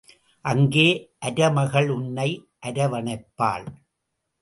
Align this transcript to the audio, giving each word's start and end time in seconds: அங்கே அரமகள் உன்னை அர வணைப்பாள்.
அங்கே 0.45 0.85
அரமகள் 1.19 1.89
உன்னை 1.89 2.29
அர 2.59 2.87
வணைப்பாள். 2.87 3.65